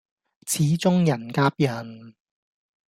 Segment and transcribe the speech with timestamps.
[0.03, 0.03] 始
[0.77, 2.15] 終人夾人